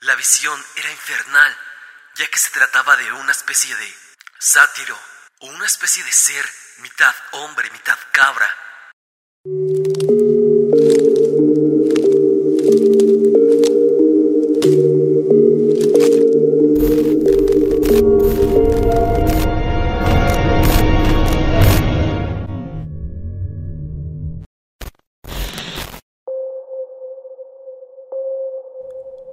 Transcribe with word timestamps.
La 0.00 0.14
visión 0.14 0.62
era 0.76 0.90
infernal, 0.90 1.56
ya 2.16 2.26
que 2.28 2.38
se 2.38 2.50
trataba 2.50 2.96
de 2.96 3.12
una 3.12 3.32
especie 3.32 3.74
de 3.74 3.94
sátiro 4.38 4.98
o 5.40 5.46
una 5.46 5.64
especie 5.64 6.04
de 6.04 6.12
ser 6.12 6.44
mitad 6.78 7.14
hombre, 7.32 7.70
mitad 7.70 7.98
cabra. 8.12 8.54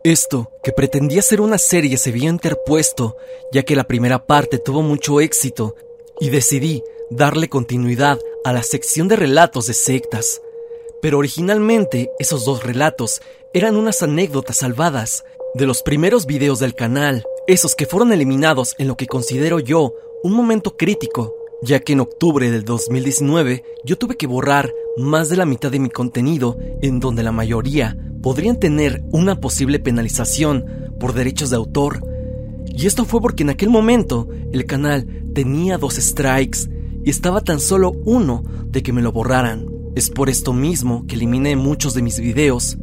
Esto, 0.04 0.52
que 0.62 0.74
pretendía 0.74 1.22
ser 1.22 1.40
una 1.40 1.58
serie, 1.58 1.96
se 1.96 2.10
había 2.10 2.30
interpuesto, 2.30 3.16
ya 3.54 3.64
que 3.64 3.78
la 3.78 3.86
primera 3.86 4.26
parte 4.26 4.58
tuvo 4.58 4.82
mucho 4.82 5.22
éxito, 5.22 5.76
y 6.20 6.30
decidí 6.30 6.84
darle 7.10 7.48
continuidad 7.48 8.20
a 8.44 8.52
la 8.52 8.64
sección 8.64 9.08
de 9.08 9.16
relatos 9.16 9.68
de 9.68 9.74
sectas. 9.74 10.42
Pero 11.02 11.20
originalmente 11.20 12.12
esos 12.20 12.44
dos 12.44 12.64
relatos 12.64 13.22
eran 13.54 13.78
unas 13.78 14.04
anécdotas 14.04 14.58
salvadas 14.58 15.24
de 15.54 15.66
los 15.68 15.82
primeros 15.84 16.26
videos 16.26 16.60
del 16.60 16.76
canal, 16.76 17.24
esos 17.48 17.74
que 17.74 17.86
fueron 17.86 18.12
eliminados 18.12 18.76
en 18.80 18.90
lo 18.90 18.98
que 18.98 19.08
considero 19.08 19.60
yo 19.60 19.94
un 20.22 20.34
momento 20.34 20.76
crítico, 20.76 21.34
ya 21.64 21.80
que 21.80 21.94
en 21.94 22.02
octubre 22.02 22.52
del 22.52 22.66
2019 22.66 23.64
yo 23.86 23.98
tuve 23.98 24.18
que 24.18 24.28
borrar 24.28 24.72
más 24.98 25.30
de 25.30 25.38
la 25.38 25.46
mitad 25.46 25.72
de 25.72 25.80
mi 25.80 25.90
contenido 25.90 26.58
en 26.82 27.00
donde 27.00 27.24
la 27.24 27.32
mayoría 27.32 27.98
podrían 28.22 28.60
tener 28.60 29.04
una 29.12 29.40
posible 29.40 29.80
penalización 29.80 30.66
por 31.00 31.14
derechos 31.14 31.50
de 31.50 31.56
autor. 31.56 32.06
Y 32.66 32.86
esto 32.86 33.06
fue 33.06 33.22
porque 33.22 33.44
en 33.44 33.50
aquel 33.50 33.70
momento 33.70 34.28
el 34.52 34.66
canal 34.66 35.08
tenía 35.34 35.78
dos 35.78 35.96
strikes 35.96 36.70
y 37.04 37.10
estaba 37.10 37.42
tan 37.42 37.60
solo 37.60 37.92
uno 38.06 38.44
de 38.68 38.84
que 38.84 38.94
me 38.94 39.02
lo 39.02 39.12
borraran. 39.12 39.66
Es 39.96 40.10
por 40.10 40.30
esto 40.30 40.54
mismo 40.54 41.06
que 41.08 41.16
eliminé 41.16 41.56
muchos 41.56 41.94
de 41.94 42.02
mis 42.02 42.20
videos. 42.20 42.78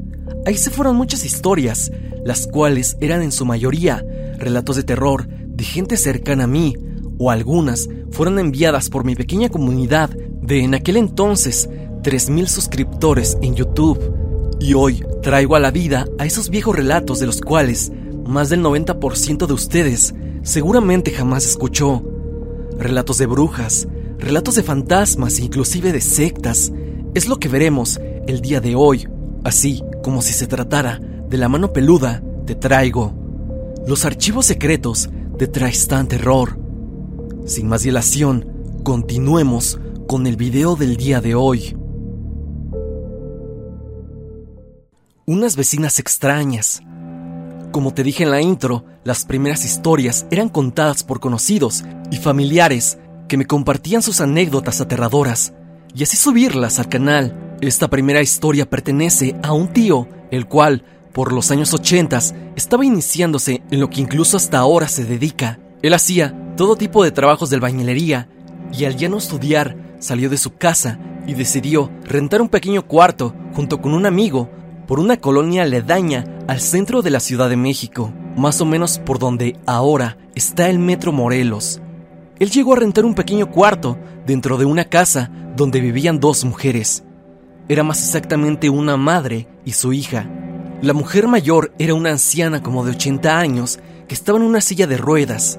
Ahí 0.46 0.56
se 0.56 0.70
fueron 0.70 0.96
muchas 0.96 1.24
historias, 1.24 1.90
las 2.24 2.46
cuales 2.46 2.96
eran 3.00 3.22
en 3.22 3.32
su 3.32 3.44
mayoría 3.44 4.04
relatos 4.38 4.76
de 4.76 4.84
terror 4.84 5.26
de 5.28 5.64
gente 5.64 5.96
cercana 5.96 6.44
a 6.44 6.46
mí, 6.46 6.74
o 7.20 7.30
algunas 7.30 7.88
fueron 8.10 8.38
enviadas 8.38 8.88
por 8.88 9.04
mi 9.04 9.14
pequeña 9.14 9.50
comunidad 9.50 10.08
de 10.08 10.64
en 10.64 10.74
aquel 10.74 10.96
entonces 10.96 11.68
3.000 12.02 12.46
suscriptores 12.46 13.36
en 13.42 13.54
YouTube. 13.54 14.56
Y 14.58 14.72
hoy 14.72 15.04
traigo 15.22 15.54
a 15.54 15.60
la 15.60 15.70
vida 15.70 16.06
a 16.18 16.24
esos 16.24 16.48
viejos 16.48 16.74
relatos 16.74 17.20
de 17.20 17.26
los 17.26 17.42
cuales 17.42 17.92
más 18.26 18.48
del 18.48 18.62
90% 18.62 19.46
de 19.46 19.52
ustedes 19.52 20.14
seguramente 20.42 21.10
jamás 21.10 21.44
escuchó. 21.44 22.02
Relatos 22.78 23.18
de 23.18 23.26
brujas, 23.26 23.86
relatos 24.18 24.54
de 24.54 24.62
fantasmas 24.62 25.38
e 25.38 25.44
inclusive 25.44 25.92
de 25.92 26.00
sectas. 26.00 26.72
Es 27.14 27.28
lo 27.28 27.38
que 27.38 27.48
veremos 27.48 28.00
el 28.26 28.40
día 28.40 28.62
de 28.62 28.74
hoy, 28.74 29.06
así 29.44 29.82
como 30.02 30.22
si 30.22 30.32
se 30.32 30.46
tratara 30.46 30.98
de 31.28 31.36
la 31.36 31.50
mano 31.50 31.72
peluda, 31.72 32.22
te 32.46 32.54
traigo 32.54 33.12
los 33.86 34.06
archivos 34.06 34.46
secretos 34.46 35.10
de 35.36 35.48
Tristan 35.48 36.08
Terror. 36.08 36.59
Sin 37.46 37.68
más 37.68 37.82
dilación, 37.82 38.80
continuemos 38.82 39.80
con 40.06 40.26
el 40.26 40.36
video 40.36 40.76
del 40.76 40.96
día 40.96 41.20
de 41.20 41.34
hoy. 41.34 41.76
unas 45.30 45.54
vecinas 45.54 46.00
extrañas. 46.00 46.82
Como 47.70 47.94
te 47.94 48.02
dije 48.02 48.24
en 48.24 48.32
la 48.32 48.40
intro, 48.40 48.84
las 49.04 49.24
primeras 49.24 49.64
historias 49.64 50.26
eran 50.32 50.48
contadas 50.48 51.04
por 51.04 51.20
conocidos 51.20 51.84
y 52.10 52.16
familiares 52.16 52.98
que 53.28 53.36
me 53.36 53.46
compartían 53.46 54.02
sus 54.02 54.20
anécdotas 54.20 54.80
aterradoras 54.80 55.52
y 55.94 56.02
así 56.02 56.16
subirlas 56.16 56.80
al 56.80 56.88
canal. 56.88 57.56
Esta 57.60 57.86
primera 57.86 58.20
historia 58.20 58.68
pertenece 58.68 59.36
a 59.44 59.52
un 59.52 59.72
tío, 59.72 60.08
el 60.32 60.48
cual, 60.48 60.84
por 61.12 61.32
los 61.32 61.52
años 61.52 61.72
80, 61.74 62.18
estaba 62.56 62.84
iniciándose 62.84 63.62
en 63.70 63.78
lo 63.78 63.88
que 63.88 64.00
incluso 64.00 64.36
hasta 64.36 64.58
ahora 64.58 64.88
se 64.88 65.04
dedica. 65.04 65.60
Él 65.80 65.94
hacía 65.94 66.49
todo 66.60 66.76
tipo 66.76 67.02
de 67.02 67.10
trabajos 67.10 67.48
de 67.48 67.56
albañilería 67.56 68.28
y 68.70 68.84
al 68.84 68.94
ya 68.94 69.08
no 69.08 69.16
estudiar, 69.16 69.78
salió 69.98 70.28
de 70.28 70.36
su 70.36 70.56
casa 70.56 70.98
y 71.26 71.32
decidió 71.32 71.90
rentar 72.04 72.42
un 72.42 72.50
pequeño 72.50 72.86
cuarto 72.86 73.34
junto 73.54 73.80
con 73.80 73.94
un 73.94 74.04
amigo 74.04 74.50
por 74.86 75.00
una 75.00 75.16
colonia 75.16 75.62
aledaña 75.62 76.26
al 76.48 76.60
centro 76.60 77.00
de 77.00 77.08
la 77.08 77.20
Ciudad 77.20 77.48
de 77.48 77.56
México, 77.56 78.12
más 78.36 78.60
o 78.60 78.66
menos 78.66 78.98
por 78.98 79.18
donde 79.18 79.56
ahora 79.64 80.18
está 80.34 80.68
el 80.68 80.78
Metro 80.78 81.12
Morelos. 81.12 81.80
Él 82.38 82.50
llegó 82.50 82.74
a 82.74 82.80
rentar 82.80 83.06
un 83.06 83.14
pequeño 83.14 83.50
cuarto 83.50 83.96
dentro 84.26 84.58
de 84.58 84.66
una 84.66 84.84
casa 84.84 85.30
donde 85.56 85.80
vivían 85.80 86.20
dos 86.20 86.44
mujeres. 86.44 87.04
Era 87.70 87.84
más 87.84 88.04
exactamente 88.04 88.68
una 88.68 88.98
madre 88.98 89.48
y 89.64 89.72
su 89.72 89.94
hija. 89.94 90.28
La 90.82 90.92
mujer 90.92 91.26
mayor 91.26 91.72
era 91.78 91.94
una 91.94 92.10
anciana 92.10 92.62
como 92.62 92.84
de 92.84 92.90
80 92.90 93.38
años 93.38 93.78
que 94.08 94.14
estaba 94.14 94.36
en 94.36 94.44
una 94.44 94.60
silla 94.60 94.86
de 94.86 94.98
ruedas. 94.98 95.58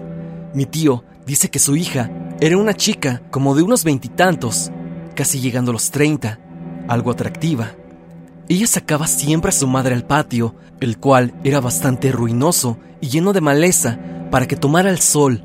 Mi 0.53 0.65
tío 0.65 1.03
dice 1.25 1.49
que 1.49 1.59
su 1.59 1.75
hija 1.75 2.11
era 2.39 2.57
una 2.57 2.73
chica 2.73 3.21
como 3.31 3.55
de 3.55 3.63
unos 3.63 3.83
veintitantos, 3.83 4.71
casi 5.15 5.39
llegando 5.39 5.71
a 5.71 5.73
los 5.73 5.91
30, 5.91 6.39
algo 6.87 7.11
atractiva. 7.11 7.71
Ella 8.49 8.67
sacaba 8.67 9.07
siempre 9.07 9.49
a 9.49 9.53
su 9.53 9.67
madre 9.67 9.95
al 9.95 10.05
patio, 10.05 10.55
el 10.81 10.97
cual 10.97 11.33
era 11.43 11.61
bastante 11.61 12.11
ruinoso 12.11 12.77
y 12.99 13.07
lleno 13.07 13.31
de 13.31 13.41
maleza, 13.41 13.97
para 14.29 14.47
que 14.47 14.55
tomara 14.55 14.89
el 14.89 14.99
sol. 14.99 15.43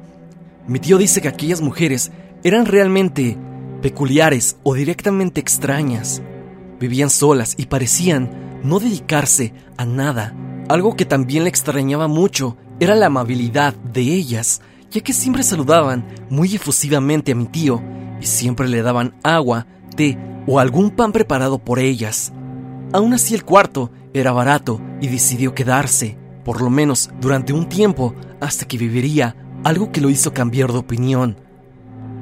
Mi 0.66 0.80
tío 0.80 0.98
dice 0.98 1.20
que 1.20 1.28
aquellas 1.28 1.60
mujeres 1.60 2.10
eran 2.42 2.66
realmente 2.66 3.36
peculiares 3.82 4.56
o 4.64 4.74
directamente 4.74 5.40
extrañas. 5.40 6.22
Vivían 6.80 7.10
solas 7.10 7.54
y 7.56 7.66
parecían 7.66 8.60
no 8.64 8.80
dedicarse 8.80 9.52
a 9.76 9.84
nada. 9.84 10.34
Algo 10.68 10.96
que 10.96 11.04
también 11.04 11.44
le 11.44 11.50
extrañaba 11.50 12.08
mucho 12.08 12.56
era 12.80 12.94
la 12.94 13.06
amabilidad 13.06 13.74
de 13.74 14.00
ellas, 14.00 14.60
ya 14.96 15.02
que 15.02 15.12
siempre 15.12 15.42
saludaban 15.42 16.06
muy 16.30 16.54
efusivamente 16.54 17.32
a 17.32 17.34
mi 17.34 17.44
tío 17.44 17.82
y 18.18 18.24
siempre 18.24 18.66
le 18.66 18.80
daban 18.80 19.14
agua, 19.22 19.66
té 19.94 20.16
o 20.46 20.58
algún 20.58 20.90
pan 20.90 21.12
preparado 21.12 21.58
por 21.58 21.78
ellas. 21.78 22.32
Aún 22.94 23.12
así 23.12 23.34
el 23.34 23.44
cuarto 23.44 23.90
era 24.14 24.32
barato 24.32 24.80
y 25.02 25.08
decidió 25.08 25.54
quedarse, 25.54 26.16
por 26.46 26.62
lo 26.62 26.70
menos 26.70 27.10
durante 27.20 27.52
un 27.52 27.68
tiempo, 27.68 28.14
hasta 28.40 28.66
que 28.66 28.78
viviría, 28.78 29.36
algo 29.64 29.92
que 29.92 30.00
lo 30.00 30.08
hizo 30.08 30.32
cambiar 30.32 30.72
de 30.72 30.78
opinión. 30.78 31.36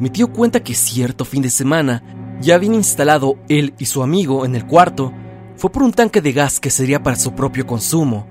Mi 0.01 0.11
tío 0.11 0.33
cuenta 0.33 0.59
que 0.59 0.75
cierto 0.75 1.25
fin 1.25 1.43
de 1.43 1.51
semana 1.51 2.03
ya 2.41 2.57
habían 2.57 2.75
instalado 2.75 3.37
él 3.49 3.75
y 3.79 3.85
su 3.85 4.03
amigo 4.03 4.45
en 4.45 4.57
el 4.57 4.67
cuarto, 4.67 5.13
fue 5.55 5.71
por 5.71 5.85
un 5.85 5.93
tanque 5.93 6.21
de 6.21 6.33
gas 6.33 6.59
que 6.59 6.71
sería 6.71 7.05
para 7.05 7.15
su 7.15 7.37
propio 7.37 7.69
consumo. 7.69 8.27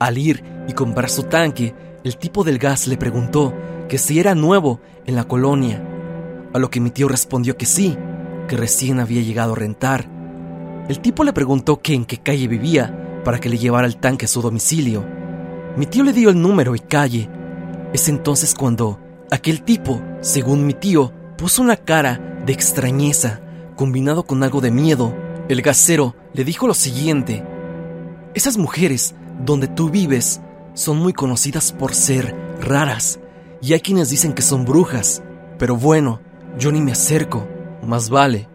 Al 0.00 0.18
ir 0.18 0.42
y 0.66 0.72
comprar 0.72 1.08
su 1.10 1.22
tanque, 1.22 1.72
el 2.02 2.18
tipo 2.18 2.42
del 2.42 2.58
gas 2.58 2.88
le 2.88 2.96
preguntó 2.96 3.54
que 3.88 3.98
si 3.98 4.18
era 4.18 4.34
nuevo 4.34 4.80
en 5.06 5.16
la 5.16 5.24
colonia, 5.24 5.82
a 6.52 6.58
lo 6.58 6.70
que 6.70 6.80
mi 6.80 6.90
tío 6.90 7.08
respondió 7.08 7.56
que 7.56 7.66
sí, 7.66 7.96
que 8.48 8.56
recién 8.56 9.00
había 9.00 9.22
llegado 9.22 9.52
a 9.52 9.56
rentar. 9.56 10.08
El 10.88 11.00
tipo 11.00 11.24
le 11.24 11.32
preguntó 11.32 11.80
que 11.80 11.94
en 11.94 12.04
qué 12.04 12.18
calle 12.18 12.46
vivía 12.46 13.22
para 13.24 13.40
que 13.40 13.48
le 13.48 13.58
llevara 13.58 13.86
el 13.86 13.96
tanque 13.96 14.26
a 14.26 14.28
su 14.28 14.42
domicilio. 14.42 15.04
Mi 15.76 15.86
tío 15.86 16.04
le 16.04 16.12
dio 16.12 16.30
el 16.30 16.40
número 16.40 16.74
y 16.74 16.78
calle. 16.78 17.28
Es 17.92 18.08
entonces 18.08 18.54
cuando 18.54 19.00
aquel 19.30 19.62
tipo, 19.62 20.00
según 20.20 20.66
mi 20.66 20.74
tío, 20.74 21.12
puso 21.36 21.62
una 21.62 21.76
cara 21.76 22.40
de 22.44 22.52
extrañeza, 22.52 23.40
combinado 23.76 24.24
con 24.24 24.42
algo 24.42 24.60
de 24.60 24.70
miedo. 24.70 25.14
El 25.48 25.62
gasero 25.62 26.14
le 26.32 26.44
dijo 26.44 26.66
lo 26.66 26.74
siguiente. 26.74 27.44
Esas 28.34 28.58
mujeres 28.58 29.14
donde 29.44 29.68
tú 29.68 29.90
vives 29.90 30.40
son 30.74 30.98
muy 30.98 31.12
conocidas 31.12 31.72
por 31.72 31.94
ser 31.94 32.34
raras, 32.60 33.18
y 33.64 33.72
hay 33.72 33.80
quienes 33.80 34.10
dicen 34.10 34.34
que 34.34 34.42
son 34.42 34.66
brujas, 34.66 35.22
pero 35.58 35.74
bueno, 35.74 36.20
yo 36.58 36.70
ni 36.70 36.82
me 36.82 36.92
acerco, 36.92 37.48
más 37.82 38.10
vale. 38.10 38.46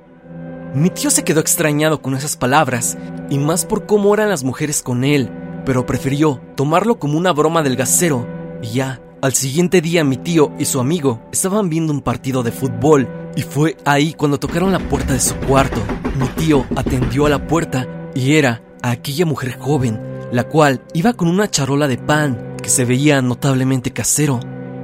Mi 0.75 0.91
tío 0.91 1.09
se 1.09 1.23
quedó 1.23 1.39
extrañado 1.39 1.99
con 2.03 2.13
esas 2.13 2.37
palabras, 2.37 2.95
y 3.27 3.39
más 3.39 3.65
por 3.65 3.87
cómo 3.87 4.13
eran 4.13 4.29
las 4.29 4.43
mujeres 4.43 4.83
con 4.83 5.03
él, 5.03 5.31
pero 5.65 5.87
prefirió 5.87 6.39
tomarlo 6.55 6.99
como 6.99 7.17
una 7.17 7.33
broma 7.33 7.63
del 7.63 7.75
gasero 7.75 8.27
y 8.61 8.67
ya. 8.67 9.01
Al 9.23 9.33
siguiente 9.33 9.81
día 9.81 10.03
mi 10.03 10.15
tío 10.15 10.51
y 10.59 10.65
su 10.65 10.79
amigo 10.79 11.21
estaban 11.31 11.69
viendo 11.69 11.91
un 11.91 12.01
partido 12.01 12.43
de 12.43 12.51
fútbol 12.51 13.09
y 13.35 13.41
fue 13.41 13.77
ahí 13.85 14.13
cuando 14.13 14.39
tocaron 14.39 14.71
la 14.71 14.79
puerta 14.79 15.13
de 15.13 15.19
su 15.19 15.35
cuarto. 15.37 15.81
Mi 16.19 16.27
tío 16.27 16.67
atendió 16.75 17.25
a 17.25 17.29
la 17.29 17.47
puerta 17.47 17.87
y 18.13 18.35
era 18.35 18.61
aquella 18.83 19.25
mujer 19.25 19.57
joven, 19.57 19.99
la 20.31 20.43
cual 20.43 20.83
iba 20.93 21.13
con 21.13 21.29
una 21.29 21.49
charola 21.49 21.87
de 21.87 21.97
pan 21.97 22.55
que 22.61 22.69
se 22.69 22.85
veía 22.85 23.23
notablemente 23.23 23.91
casero. 23.91 24.39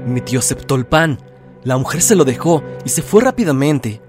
Mi 0.05 0.21
tío 0.21 0.39
aceptó 0.39 0.75
el 0.75 0.85
pan, 0.85 1.19
la 1.63 1.77
mujer 1.77 2.01
se 2.01 2.15
lo 2.15 2.25
dejó 2.25 2.63
y 2.85 2.89
se 2.89 3.01
fue 3.01 3.23
rápidamente. 3.23 4.01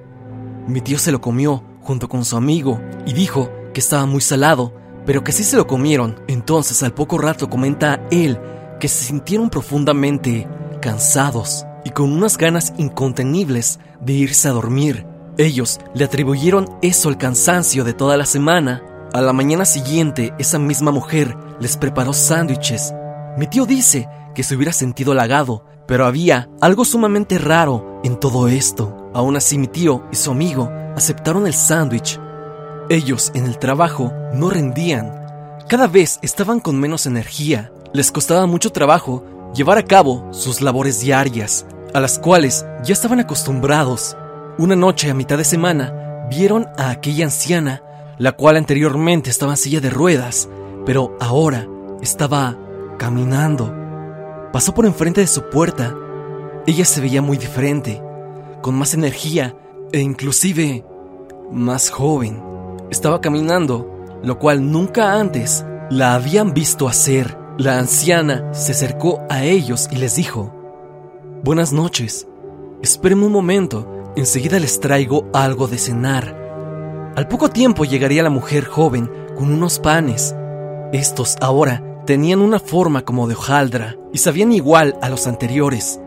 Mi 0.68 0.82
tío 0.82 0.98
se 0.98 1.10
lo 1.10 1.22
comió 1.22 1.64
junto 1.80 2.08
con 2.08 2.24
su 2.24 2.36
amigo 2.36 2.80
y 3.06 3.14
dijo 3.14 3.50
que 3.72 3.80
estaba 3.80 4.04
muy 4.04 4.20
salado, 4.20 4.74
pero 5.06 5.24
que 5.24 5.32
sí 5.32 5.42
se 5.42 5.56
lo 5.56 5.66
comieron. 5.66 6.20
Entonces 6.28 6.82
al 6.82 6.92
poco 6.92 7.16
rato 7.16 7.48
comenta 7.48 8.06
él 8.10 8.38
que 8.78 8.88
se 8.88 9.04
sintieron 9.04 9.48
profundamente 9.48 10.46
cansados 10.82 11.64
y 11.84 11.90
con 11.90 12.12
unas 12.12 12.36
ganas 12.36 12.74
incontenibles 12.76 13.78
de 14.00 14.12
irse 14.12 14.48
a 14.48 14.52
dormir. 14.52 15.06
Ellos 15.38 15.78
le 15.94 16.04
atribuyeron 16.04 16.66
eso 16.82 17.08
al 17.08 17.16
cansancio 17.16 17.84
de 17.84 17.94
toda 17.94 18.18
la 18.18 18.26
semana. 18.26 18.82
A 19.14 19.22
la 19.22 19.32
mañana 19.32 19.64
siguiente, 19.64 20.34
esa 20.38 20.58
misma 20.58 20.90
mujer 20.90 21.36
les 21.58 21.78
preparó 21.78 22.12
sándwiches. 22.12 22.92
Mi 23.38 23.46
tío 23.46 23.64
dice 23.64 24.08
que 24.36 24.42
se 24.42 24.54
hubiera 24.54 24.72
sentido 24.72 25.12
halagado, 25.12 25.64
pero 25.88 26.04
había 26.04 26.50
algo 26.60 26.84
sumamente 26.84 27.38
raro 27.38 28.00
en 28.04 28.20
todo 28.20 28.48
esto. 28.48 29.10
Aún 29.14 29.34
así, 29.34 29.56
mi 29.56 29.66
tío 29.66 30.04
y 30.12 30.16
su 30.16 30.30
amigo 30.30 30.70
aceptaron 30.94 31.46
el 31.46 31.54
sándwich. 31.54 32.20
Ellos 32.90 33.32
en 33.34 33.46
el 33.46 33.58
trabajo 33.58 34.12
no 34.34 34.50
rendían. 34.50 35.10
Cada 35.68 35.86
vez 35.86 36.18
estaban 36.20 36.60
con 36.60 36.78
menos 36.78 37.06
energía. 37.06 37.72
Les 37.94 38.12
costaba 38.12 38.44
mucho 38.44 38.70
trabajo 38.72 39.24
llevar 39.54 39.78
a 39.78 39.84
cabo 39.84 40.28
sus 40.32 40.60
labores 40.60 41.00
diarias, 41.00 41.64
a 41.94 42.00
las 42.00 42.18
cuales 42.18 42.66
ya 42.84 42.92
estaban 42.92 43.20
acostumbrados. 43.20 44.18
Una 44.58 44.76
noche 44.76 45.10
a 45.10 45.14
mitad 45.14 45.38
de 45.38 45.44
semana 45.44 46.26
vieron 46.28 46.66
a 46.76 46.90
aquella 46.90 47.24
anciana, 47.24 47.82
la 48.18 48.32
cual 48.32 48.58
anteriormente 48.58 49.30
estaba 49.30 49.52
en 49.52 49.56
silla 49.56 49.80
de 49.80 49.88
ruedas, 49.88 50.50
pero 50.84 51.16
ahora 51.20 51.66
estaba 52.02 52.58
caminando. 52.98 53.85
Pasó 54.56 54.72
por 54.72 54.86
enfrente 54.86 55.20
de 55.20 55.26
su 55.26 55.50
puerta. 55.50 55.94
Ella 56.66 56.86
se 56.86 57.02
veía 57.02 57.20
muy 57.20 57.36
diferente, 57.36 58.02
con 58.62 58.74
más 58.74 58.94
energía 58.94 59.54
e 59.92 60.00
inclusive 60.00 60.82
más 61.52 61.90
joven. 61.90 62.42
Estaba 62.88 63.20
caminando, 63.20 64.18
lo 64.22 64.38
cual 64.38 64.72
nunca 64.72 65.20
antes 65.20 65.66
la 65.90 66.14
habían 66.14 66.54
visto 66.54 66.88
hacer. 66.88 67.36
La 67.58 67.78
anciana 67.78 68.50
se 68.54 68.72
acercó 68.72 69.20
a 69.28 69.44
ellos 69.44 69.90
y 69.92 69.96
les 69.96 70.16
dijo, 70.16 70.54
Buenas 71.44 71.74
noches, 71.74 72.26
espérenme 72.80 73.26
un 73.26 73.32
momento, 73.32 74.14
enseguida 74.16 74.58
les 74.58 74.80
traigo 74.80 75.28
algo 75.34 75.68
de 75.68 75.76
cenar. 75.76 77.12
Al 77.14 77.28
poco 77.28 77.50
tiempo 77.50 77.84
llegaría 77.84 78.22
la 78.22 78.30
mujer 78.30 78.64
joven 78.64 79.10
con 79.36 79.52
unos 79.52 79.78
panes. 79.80 80.34
Estos 80.94 81.36
ahora 81.42 81.85
tenían 82.06 82.40
una 82.40 82.60
forma 82.60 83.02
como 83.02 83.26
de 83.26 83.34
hojaldra 83.34 83.96
y 84.12 84.18
sabían 84.18 84.52
igual 84.52 84.96
a 85.02 85.08
los 85.08 85.26
anteriores, 85.26 86.00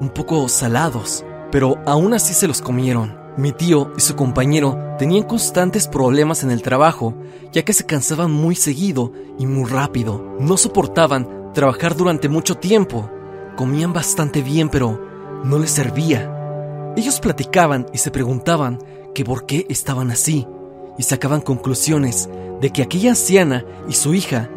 un 0.00 0.10
poco 0.10 0.48
salados, 0.48 1.24
pero 1.52 1.78
aún 1.86 2.12
así 2.14 2.34
se 2.34 2.48
los 2.48 2.60
comieron. 2.60 3.16
Mi 3.36 3.52
tío 3.52 3.92
y 3.96 4.00
su 4.00 4.16
compañero 4.16 4.78
tenían 4.98 5.22
constantes 5.22 5.86
problemas 5.86 6.42
en 6.42 6.50
el 6.50 6.62
trabajo, 6.62 7.14
ya 7.52 7.64
que 7.64 7.72
se 7.72 7.86
cansaban 7.86 8.32
muy 8.32 8.56
seguido 8.56 9.12
y 9.38 9.46
muy 9.46 9.70
rápido. 9.70 10.36
No 10.40 10.56
soportaban 10.56 11.52
trabajar 11.52 11.96
durante 11.96 12.28
mucho 12.28 12.56
tiempo. 12.56 13.08
Comían 13.56 13.92
bastante 13.92 14.42
bien, 14.42 14.68
pero 14.68 15.00
no 15.44 15.58
les 15.58 15.70
servía. 15.70 16.32
Ellos 16.96 17.20
platicaban 17.20 17.86
y 17.92 17.98
se 17.98 18.10
preguntaban 18.10 18.78
que 19.14 19.24
por 19.24 19.46
qué 19.46 19.66
estaban 19.68 20.10
así, 20.10 20.46
y 20.98 21.02
sacaban 21.02 21.42
conclusiones 21.42 22.28
de 22.60 22.70
que 22.70 22.82
aquella 22.82 23.10
anciana 23.10 23.64
y 23.86 23.92
su 23.92 24.14
hija 24.14 24.50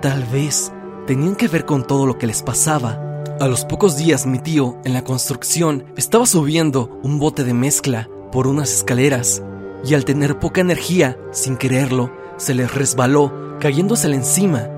tal 0.00 0.24
vez 0.24 0.72
tenían 1.06 1.36
que 1.36 1.48
ver 1.48 1.64
con 1.64 1.86
todo 1.86 2.06
lo 2.06 2.18
que 2.18 2.26
les 2.26 2.42
pasaba. 2.42 3.00
A 3.40 3.46
los 3.48 3.64
pocos 3.64 3.96
días 3.96 4.26
mi 4.26 4.38
tío 4.38 4.78
en 4.84 4.92
la 4.92 5.04
construcción 5.04 5.84
estaba 5.96 6.26
subiendo 6.26 6.98
un 7.02 7.18
bote 7.18 7.44
de 7.44 7.54
mezcla 7.54 8.08
por 8.32 8.46
unas 8.46 8.72
escaleras 8.72 9.42
y 9.84 9.94
al 9.94 10.04
tener 10.04 10.38
poca 10.38 10.60
energía, 10.60 11.18
sin 11.32 11.56
quererlo, 11.56 12.10
se 12.38 12.54
le 12.54 12.66
resbaló, 12.66 13.58
cayéndosele 13.60 14.16
encima. 14.16 14.68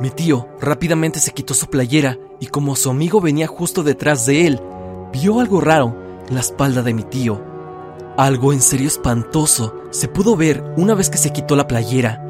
Mi 0.00 0.10
tío 0.10 0.48
rápidamente 0.60 1.20
se 1.20 1.32
quitó 1.32 1.54
su 1.54 1.68
playera 1.68 2.18
y 2.40 2.46
como 2.46 2.76
su 2.76 2.90
amigo 2.90 3.20
venía 3.20 3.46
justo 3.46 3.82
detrás 3.82 4.26
de 4.26 4.46
él, 4.46 4.60
vio 5.12 5.40
algo 5.40 5.60
raro 5.60 5.96
en 6.28 6.34
la 6.34 6.40
espalda 6.40 6.82
de 6.82 6.94
mi 6.94 7.02
tío. 7.02 7.42
Algo 8.16 8.52
en 8.52 8.60
serio 8.60 8.88
espantoso 8.88 9.74
se 9.90 10.08
pudo 10.08 10.36
ver 10.36 10.62
una 10.76 10.94
vez 10.94 11.08
que 11.08 11.18
se 11.18 11.32
quitó 11.32 11.56
la 11.56 11.66
playera. 11.66 12.24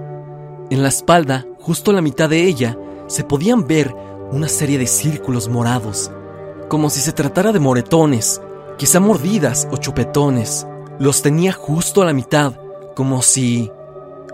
En 0.70 0.82
la 0.82 0.88
espalda, 0.88 1.46
justo 1.68 1.90
a 1.90 1.94
la 1.94 2.00
mitad 2.00 2.30
de 2.30 2.44
ella, 2.44 2.78
se 3.08 3.24
podían 3.24 3.66
ver 3.66 3.94
una 4.32 4.48
serie 4.48 4.78
de 4.78 4.86
círculos 4.86 5.50
morados, 5.50 6.10
como 6.66 6.88
si 6.88 6.98
se 7.00 7.12
tratara 7.12 7.52
de 7.52 7.58
moretones, 7.58 8.40
quizá 8.78 9.00
mordidas 9.00 9.68
o 9.70 9.76
chupetones. 9.76 10.66
Los 10.98 11.20
tenía 11.20 11.52
justo 11.52 12.00
a 12.00 12.06
la 12.06 12.14
mitad, 12.14 12.54
como 12.96 13.20
si 13.20 13.70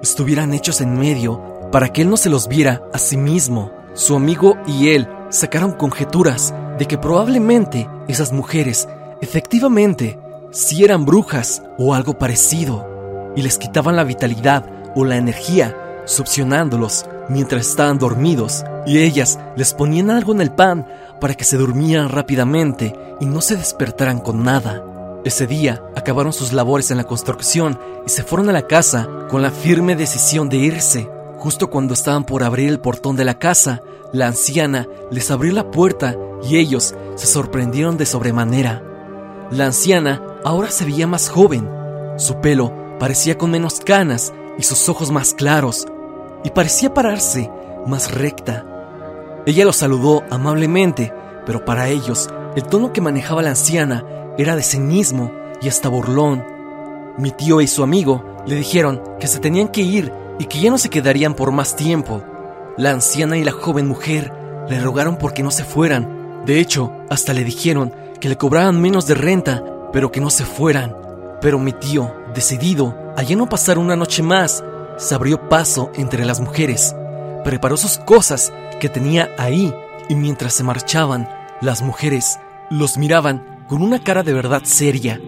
estuvieran 0.01 0.55
hechos 0.55 0.81
en 0.81 0.97
medio 0.97 1.43
para 1.73 1.93
que 1.93 2.03
él 2.03 2.11
no 2.11 2.17
se 2.17 2.31
los 2.31 2.47
viera 2.47 2.85
a 2.93 2.99
sí 2.99 3.17
mismo. 3.17 3.73
Su 3.95 4.15
amigo 4.15 4.57
y 4.69 4.91
él 4.91 5.09
sacaron 5.31 5.73
conjeturas 5.73 6.55
de 6.79 6.87
que 6.87 6.99
probablemente 6.99 7.91
esas 8.07 8.31
mujeres 8.31 8.89
efectivamente 9.21 10.21
sí 10.53 10.85
eran 10.85 11.05
brujas 11.05 11.65
o 11.79 11.95
algo 11.95 12.17
parecido 12.17 13.33
y 13.35 13.43
les 13.43 13.59
quitaban 13.59 13.97
la 13.97 14.05
vitalidad 14.05 14.71
o 14.95 15.05
la 15.05 15.17
energía 15.17 15.77
succionándolos 16.05 17.07
mientras 17.29 17.69
estaban 17.69 17.99
dormidos 17.99 18.65
y 18.87 18.99
ellas 18.99 19.39
les 19.57 19.75
ponían 19.75 20.11
algo 20.11 20.33
en 20.33 20.41
el 20.41 20.51
pan 20.51 20.87
para 21.21 21.35
que 21.35 21.45
se 21.45 21.57
durmieran 21.57 22.09
rápidamente 22.09 22.95
y 23.21 23.27
no 23.27 23.41
se 23.41 23.57
despertaran 23.57 24.21
con 24.21 24.45
nada. 24.45 24.85
Ese 25.25 25.47
día 25.47 25.83
acabaron 25.97 26.33
sus 26.33 26.53
labores 26.53 26.91
en 26.91 26.99
la 26.99 27.05
construcción 27.05 27.79
y 28.07 28.11
se 28.11 28.23
fueron 28.23 28.51
a 28.51 28.53
la 28.53 28.67
casa 28.67 29.09
con 29.31 29.41
la 29.41 29.51
firme 29.51 29.97
decisión 29.97 30.49
de 30.49 30.59
irse. 30.59 31.09
Justo 31.39 31.71
cuando 31.71 31.95
estaban 31.95 32.25
por 32.25 32.43
abrir 32.43 32.69
el 32.69 32.81
portón 32.81 33.17
de 33.17 33.25
la 33.25 33.39
casa, 33.39 33.83
la 34.13 34.27
anciana 34.27 34.87
les 35.11 35.31
abrió 35.31 35.53
la 35.53 35.71
puerta 35.71 36.15
y 36.43 36.59
ellos 36.59 36.95
se 37.15 37.27
sorprendieron 37.27 37.97
de 37.97 38.07
sobremanera. 38.07 38.83
La 39.51 39.67
anciana 39.67 40.23
ahora 40.45 40.71
se 40.71 40.85
veía 40.85 41.07
más 41.07 41.29
joven, 41.29 41.69
su 42.17 42.41
pelo 42.41 42.73
parecía 42.99 43.37
con 43.37 43.51
menos 43.51 43.81
canas 43.81 44.33
y 44.59 44.63
sus 44.63 44.89
ojos 44.89 45.11
más 45.11 45.35
claros, 45.35 45.87
y 46.45 46.51
parecía 46.51 46.95
pararse 46.95 47.51
más 47.87 48.13
recta. 48.13 48.65
Ella 49.47 49.65
los 49.65 49.77
saludó 49.77 50.23
amablemente, 50.31 51.13
pero 51.45 51.65
para 51.65 51.89
ellos 51.89 52.31
el 52.55 52.63
tono 52.65 52.93
que 52.93 53.01
manejaba 53.01 53.43
la 53.43 53.51
anciana 53.51 54.05
era 54.39 54.55
de 54.55 54.63
cinismo 54.63 55.33
y 55.61 55.69
hasta 55.69 55.89
burlón. 55.89 56.45
Mi 57.19 57.31
tío 57.31 57.61
y 57.61 57.67
su 57.67 57.83
amigo 57.83 58.25
le 58.47 58.57
dijeron 58.57 59.03
que 59.19 59.27
se 59.27 59.39
tenían 59.39 59.69
que 59.69 59.83
ir 59.83 60.13
y 60.39 60.47
que 60.47 60.61
ya 60.61 60.71
no 60.71 60.79
se 60.79 60.91
quedarían 60.91 61.35
por 61.35 61.53
más 61.53 61.77
tiempo. 61.77 62.23
La 62.77 62.91
anciana 62.91 63.37
y 63.39 63.45
la 63.45 63.53
joven 63.53 63.87
mujer 63.87 64.33
le 64.69 64.81
rogaron 64.81 65.17
por 65.17 65.33
que 65.33 65.43
no 65.43 65.51
se 65.51 65.65
fueran. 65.65 66.43
De 66.45 66.59
hecho, 66.59 66.93
hasta 67.09 67.33
le 67.33 67.45
dijeron 67.45 67.93
que 68.21 68.29
le 68.29 68.37
cobraban 68.37 68.81
menos 68.81 69.07
de 69.07 69.15
renta, 69.15 69.63
pero 69.93 70.11
que 70.11 70.21
no 70.21 70.31
se 70.31 70.45
fueran. 70.45 70.97
Pero 71.41 71.59
mi 71.59 71.73
tío, 71.73 72.13
decidido 72.35 72.97
a 73.17 73.23
ya 73.23 73.37
no 73.37 73.49
pasar 73.49 73.79
una 73.79 73.97
noche 73.97 74.23
más, 74.23 74.65
se 74.97 75.15
abrió 75.15 75.49
paso 75.49 75.91
entre 75.95 76.25
las 76.25 76.41
mujeres, 76.41 76.95
preparó 77.45 77.77
sus 77.77 77.99
cosas 77.99 78.53
que 78.81 78.89
tenía 78.89 79.31
ahí 79.39 79.73
y 80.09 80.15
mientras 80.15 80.55
se 80.55 80.63
marchaban, 80.65 81.29
las 81.61 81.83
mujeres 81.83 82.39
los 82.71 82.97
miraban 82.99 83.65
con 83.69 83.83
una 83.83 84.03
cara 84.03 84.23
de 84.23 84.33
verdad 84.33 84.63
seria, 84.65 85.21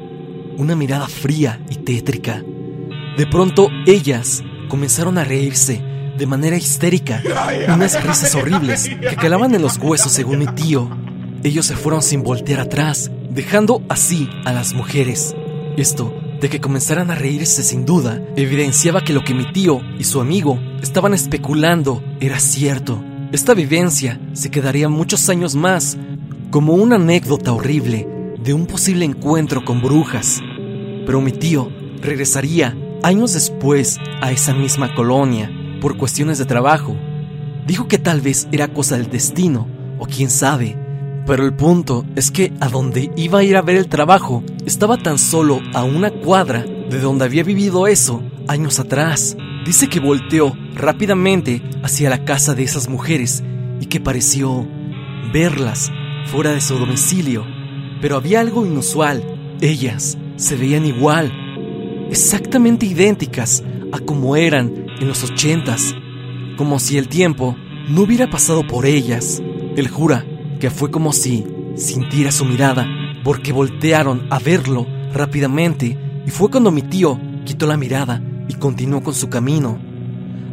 una 0.58 0.76
mirada 0.76 1.08
fría 1.08 1.60
y 1.70 1.76
tétrica. 1.76 2.42
De 3.16 3.26
pronto 3.26 3.68
ellas 3.86 4.42
comenzaron 4.68 5.18
a 5.18 5.24
reírse 5.24 5.82
de 6.16 6.26
manera 6.26 6.56
histérica, 6.56 7.22
unas 7.68 8.02
risas 8.02 8.34
horribles 8.34 8.88
que 8.88 9.16
calaban 9.16 9.54
en 9.54 9.62
los 9.62 9.78
huesos 9.78 10.12
según 10.12 10.38
mi 10.38 10.46
tío. 10.46 10.90
Ellos 11.42 11.66
se 11.66 11.76
fueron 11.76 12.02
sin 12.02 12.22
voltear 12.22 12.60
atrás, 12.60 13.10
dejando 13.30 13.82
así 13.88 14.28
a 14.44 14.52
las 14.52 14.72
mujeres. 14.72 15.34
Esto 15.76 16.14
de 16.40 16.48
que 16.48 16.60
comenzaran 16.60 17.10
a 17.10 17.14
reírse 17.14 17.62
sin 17.62 17.84
duda 17.84 18.22
evidenciaba 18.36 19.02
que 19.02 19.12
lo 19.12 19.24
que 19.24 19.34
mi 19.34 19.50
tío 19.52 19.80
y 19.98 20.04
su 20.04 20.20
amigo 20.20 20.58
estaban 20.82 21.14
especulando 21.14 22.02
era 22.20 22.38
cierto. 22.38 23.02
Esta 23.32 23.54
vivencia 23.54 24.20
se 24.32 24.50
quedaría 24.50 24.88
muchos 24.88 25.28
años 25.28 25.54
más 25.54 25.96
como 26.50 26.74
una 26.74 26.96
anécdota 26.96 27.52
horrible 27.52 28.34
de 28.42 28.54
un 28.54 28.66
posible 28.66 29.04
encuentro 29.04 29.64
con 29.64 29.82
brujas, 29.82 30.40
pero 31.04 31.20
mi 31.20 31.32
tío 31.32 31.70
regresaría 32.00 32.76
años 33.02 33.32
después 33.32 33.98
a 34.20 34.30
esa 34.32 34.54
misma 34.54 34.94
colonia 34.94 35.50
por 35.80 35.96
cuestiones 35.96 36.38
de 36.38 36.44
trabajo. 36.44 36.96
Dijo 37.66 37.88
que 37.88 37.98
tal 37.98 38.20
vez 38.20 38.46
era 38.52 38.68
cosa 38.68 38.96
del 38.96 39.10
destino, 39.10 39.66
o 39.98 40.06
quién 40.06 40.30
sabe, 40.30 40.78
Pero 41.26 41.44
el 41.44 41.54
punto 41.54 42.04
es 42.14 42.30
que 42.30 42.52
a 42.60 42.68
donde 42.68 43.10
iba 43.16 43.40
a 43.40 43.42
ir 43.42 43.56
a 43.56 43.62
ver 43.62 43.76
el 43.76 43.88
trabajo 43.88 44.44
estaba 44.66 44.96
tan 44.98 45.18
solo 45.18 45.62
a 45.72 45.84
una 45.84 46.10
cuadra 46.10 46.62
de 46.64 46.98
donde 47.00 47.24
había 47.24 47.44
vivido 47.44 47.86
eso 47.86 48.22
años 48.48 48.78
atrás. 48.80 49.36
Dice 49.64 49.88
que 49.88 50.00
volteó 50.00 50.56
rápidamente 50.74 51.62
hacia 51.82 52.10
la 52.10 52.24
casa 52.24 52.54
de 52.54 52.64
esas 52.64 52.88
mujeres 52.88 53.42
y 53.80 53.86
que 53.86 54.00
pareció 54.00 54.66
verlas 55.32 55.90
fuera 56.26 56.50
de 56.50 56.60
su 56.60 56.78
domicilio. 56.78 57.46
Pero 58.00 58.16
había 58.16 58.40
algo 58.40 58.66
inusual. 58.66 59.22
Ellas 59.60 60.18
se 60.36 60.56
veían 60.56 60.84
igual, 60.84 61.32
exactamente 62.10 62.86
idénticas 62.86 63.64
a 63.92 64.00
como 64.00 64.36
eran 64.36 64.86
en 65.00 65.08
los 65.08 65.22
ochentas, 65.24 65.94
como 66.56 66.78
si 66.78 66.98
el 66.98 67.08
tiempo 67.08 67.56
no 67.88 68.02
hubiera 68.02 68.28
pasado 68.28 68.66
por 68.66 68.84
ellas. 68.84 69.42
Él 69.76 69.88
jura 69.88 70.26
que 70.60 70.70
fue 70.70 70.90
como 70.90 71.12
si 71.12 71.44
sintiera 71.76 72.32
su 72.32 72.44
mirada, 72.44 72.86
porque 73.26 73.52
voltearon 73.52 74.28
a 74.30 74.38
verlo 74.38 74.86
rápidamente 75.12 75.98
y 76.24 76.30
fue 76.30 76.48
cuando 76.48 76.70
mi 76.70 76.82
tío 76.82 77.18
quitó 77.44 77.66
la 77.66 77.76
mirada 77.76 78.22
y 78.46 78.54
continuó 78.54 79.02
con 79.02 79.14
su 79.14 79.28
camino. 79.28 79.80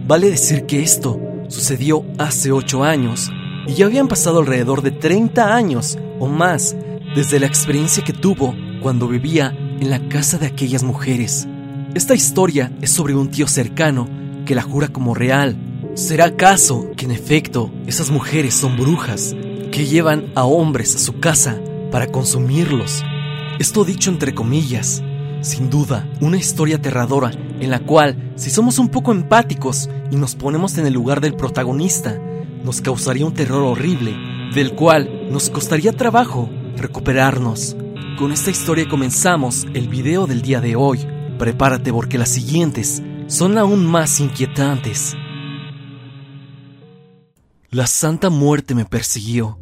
Vale 0.08 0.32
decir 0.32 0.66
que 0.66 0.82
esto 0.82 1.22
sucedió 1.50 2.04
hace 2.18 2.52
ocho 2.52 2.84
años 2.84 3.30
y 3.68 3.76
ya 3.76 3.86
habían 3.86 4.08
pasado 4.08 4.40
alrededor 4.40 4.82
de 4.82 4.90
30 4.90 5.54
años 5.56 6.00
o 6.20 6.26
más 6.26 6.76
desde 7.16 7.40
la 7.40 7.46
experiencia 7.46 8.04
que 8.04 8.12
tuvo 8.12 8.56
cuando 8.82 9.08
vivía 9.08 9.56
en 9.80 9.92
la 9.92 10.10
casa 10.10 10.40
de 10.40 10.48
aquellas 10.48 10.82
mujeres. 10.82 11.48
Esta 11.94 12.16
historia 12.16 12.72
es 12.82 12.90
sobre 12.90 13.14
un 13.14 13.30
tío 13.30 13.48
cercano 13.48 14.10
que 14.48 14.56
la 14.56 14.64
jura 14.64 14.88
como 14.88 15.14
real. 15.14 15.56
¿Será 15.94 16.26
acaso 16.26 16.90
que 16.98 17.06
en 17.06 17.12
efecto 17.12 17.72
esas 17.86 18.10
mujeres 18.10 18.56
son 18.56 18.78
brujas 18.78 19.36
que 19.72 19.86
llevan 19.86 20.32
a 20.34 20.46
hombres 20.46 20.96
a 20.96 20.98
su 20.98 21.20
casa 21.20 21.60
para 21.94 22.08
consumirlos? 22.08 23.04
Esto 23.60 23.86
dicho 23.86 24.10
entre 24.10 24.34
comillas, 24.34 25.04
sin 25.42 25.70
duda, 25.70 26.10
una 26.22 26.38
historia 26.38 26.78
aterradora 26.78 27.30
en 27.60 27.70
la 27.70 27.82
cual, 27.82 28.34
si 28.36 28.50
somos 28.50 28.80
un 28.80 28.90
poco 28.90 29.12
empáticos 29.12 29.92
y 30.10 30.16
nos 30.16 30.34
ponemos 30.36 30.80
en 30.80 30.88
el 30.88 30.94
lugar 30.94 31.22
del 31.22 31.36
protagonista, 31.36 32.20
nos 32.64 32.82
causaría 32.82 33.28
un 33.28 33.36
terror 33.36 33.62
horrible, 33.62 34.16
del 34.56 34.74
cual 34.74 35.32
nos 35.32 35.52
costaría 35.52 35.94
trabajo 35.94 36.50
recuperarnos. 36.78 37.78
Con 38.18 38.32
esta 38.32 38.50
historia 38.50 38.90
comenzamos 38.90 39.68
el 39.76 39.88
video 39.88 40.26
del 40.26 40.42
día 40.42 40.62
de 40.62 40.76
hoy. 40.76 41.00
Prepárate 41.38 41.94
porque 41.94 42.18
las 42.18 42.30
siguientes 42.30 43.04
son 43.28 43.60
aún 43.60 43.86
más 43.86 44.20
inquietantes. 44.20 45.16
La 47.70 47.86
Santa 47.86 48.32
Muerte 48.32 48.74
me 48.74 48.86
persiguió. 48.86 49.60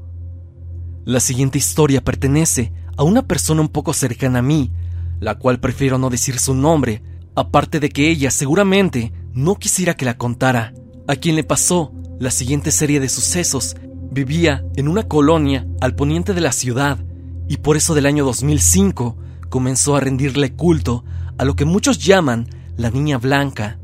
La 1.06 1.20
siguiente 1.20 1.58
historia 1.58 2.04
pertenece 2.04 2.74
a 2.96 3.04
una 3.04 3.24
persona 3.24 3.62
un 3.62 3.70
poco 3.70 3.92
cercana 3.92 4.40
a 4.40 4.44
mí, 4.44 4.72
la 5.20 5.36
cual 5.36 5.60
prefiero 5.60 5.98
no 5.98 6.12
decir 6.12 6.38
su 6.38 6.54
nombre, 6.54 7.02
aparte 7.34 7.80
de 7.80 7.90
que 7.90 8.10
ella 8.10 8.30
seguramente 8.30 9.12
no 9.34 9.56
quisiera 9.56 9.96
que 9.96 10.06
la 10.06 10.18
contara. 10.18 10.74
A 11.08 11.16
quien 11.16 11.36
le 11.36 11.44
pasó 11.44 11.92
la 12.20 12.30
siguiente 12.30 12.70
serie 12.70 13.00
de 13.00 13.10
sucesos 13.10 13.76
vivía 14.12 14.64
en 14.76 14.88
una 14.88 15.08
colonia 15.08 15.66
al 15.80 15.96
poniente 15.96 16.36
de 16.36 16.42
la 16.42 16.52
ciudad 16.52 17.00
y 17.48 17.58
por 17.58 17.78
eso 17.78 17.96
del 17.96 18.06
año 18.06 18.24
2005 18.24 19.18
comenzó 19.50 19.96
a 19.96 20.02
rendirle 20.02 20.54
culto 20.54 21.04
a 21.40 21.46
lo 21.46 21.56
que 21.56 21.66
muchos 21.66 21.98
llaman 21.98 22.48
la 22.78 22.92
Niña 22.92 23.18
Blanca, 23.18 23.80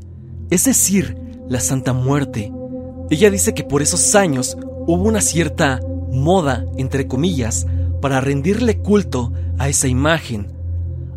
es 0.50 0.66
decir, 0.66 1.16
la 1.48 1.58
Santa 1.58 1.92
Muerte. 1.92 2.52
Ella 3.10 3.30
dice 3.30 3.54
que 3.54 3.64
por 3.64 3.82
esos 3.82 4.14
años 4.14 4.56
hubo 4.86 5.02
una 5.02 5.20
cierta 5.20 5.80
moda, 6.10 6.64
entre 6.76 7.06
comillas, 7.06 7.66
para 8.00 8.20
rendirle 8.20 8.78
culto 8.78 9.32
a 9.58 9.68
esa 9.68 9.88
imagen. 9.88 10.48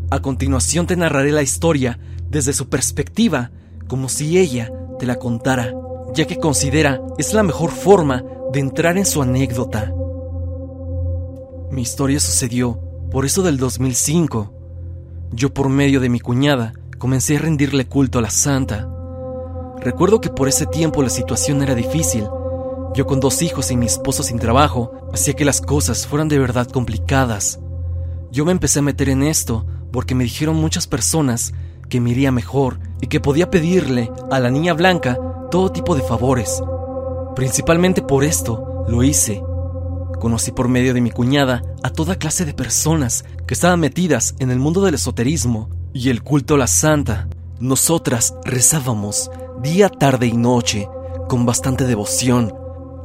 A 0.10 0.21
continuación 0.21 0.88
te 0.88 0.95
narraré 0.95 1.31
la 1.31 1.41
historia 1.41 2.00
desde 2.29 2.53
su 2.53 2.69
perspectiva, 2.69 3.51
como 3.88 4.10
si 4.10 4.38
ella 4.38 4.71
te 5.00 5.05
la 5.05 5.17
contara, 5.17 5.74
ya 6.13 6.25
que 6.25 6.38
considera 6.38 7.01
es 7.17 7.33
la 7.33 7.43
mejor 7.43 7.71
forma 7.71 8.24
de 8.51 8.60
entrar 8.60 8.98
en 8.98 9.05
su 9.05 9.21
anécdota. 9.21 9.93
Mi 11.71 11.81
historia 11.81 12.19
sucedió 12.19 12.79
por 13.12 13.25
eso 13.25 13.43
del 13.43 13.57
2005. 13.57 14.53
Yo 15.31 15.53
por 15.53 15.69
medio 15.69 16.00
de 16.00 16.10
mi 16.10 16.19
cuñada 16.19 16.74
comencé 16.98 17.38
a 17.38 17.39
rendirle 17.39 17.88
culto 17.88 18.19
a 18.19 18.21
la 18.21 18.29
santa. 18.29 18.89
Recuerdo 19.79 20.21
que 20.21 20.29
por 20.29 20.48
ese 20.48 20.65
tiempo 20.65 21.01
la 21.01 21.10
situación 21.10 21.63
era 21.63 21.74
difícil. 21.74 22.27
Yo 22.93 23.05
con 23.05 23.19
dos 23.19 23.41
hijos 23.41 23.71
y 23.71 23.77
mi 23.77 23.86
esposo 23.86 24.24
sin 24.24 24.39
trabajo 24.39 24.91
hacía 25.13 25.33
que 25.33 25.45
las 25.45 25.62
cosas 25.62 26.07
fueran 26.07 26.27
de 26.27 26.39
verdad 26.39 26.67
complicadas. 26.67 27.60
Yo 28.31 28.45
me 28.45 28.51
empecé 28.51 28.79
a 28.79 28.83
meter 28.83 29.10
en 29.10 29.24
esto 29.24 29.65
porque 29.91 30.15
me 30.15 30.24
dijeron 30.24 30.55
muchas 30.55 30.88
personas 30.88 31.53
que 31.89 32.00
me 32.00 32.12
iría 32.12 32.31
mejor 32.31 32.79
y 33.01 33.07
que 33.07 33.19
podía 33.19 33.50
pedirle 33.50 34.12
a 34.29 34.39
la 34.39 34.50
niña 34.50 34.74
blanca 34.74 35.19
todo 35.50 35.71
tipo 35.71 35.95
de 35.95 36.01
favores. 36.01 36.63
Principalmente 37.36 38.01
por 38.01 38.24
esto 38.24 38.86
lo 38.88 39.03
hice 39.03 39.41
Conocí 40.21 40.51
por 40.51 40.67
medio 40.67 40.93
de 40.93 41.01
mi 41.01 41.10
cuñada 41.10 41.63
a 41.81 41.89
toda 41.89 42.15
clase 42.15 42.45
de 42.45 42.53
personas 42.53 43.25
que 43.48 43.55
estaban 43.55 43.79
metidas 43.79 44.36
en 44.38 44.51
el 44.51 44.60
mundo 44.60 44.81
del 44.81 44.93
esoterismo 44.93 45.67
y 45.95 46.10
el 46.10 46.21
culto 46.21 46.53
a 46.53 46.57
la 46.60 46.67
santa. 46.67 47.27
Nosotras 47.60 48.36
rezábamos 48.45 49.31
día, 49.63 49.89
tarde 49.89 50.27
y 50.27 50.33
noche 50.33 50.88
con 51.27 51.48
bastante 51.48 51.88
devoción. 51.88 52.53